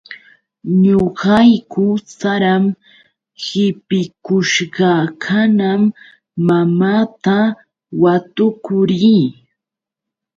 [0.83, 1.85] Ñuqayku
[2.17, 2.63] saram
[3.43, 5.81] qipikushqakamam
[6.47, 7.37] mamaata
[8.01, 9.23] watukuu rii.